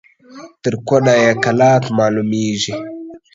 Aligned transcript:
تر 0.63 0.73
کونه 0.87 1.13
يې 1.23 1.31
کلات 1.43 1.83
معلومېږي. 1.97 2.73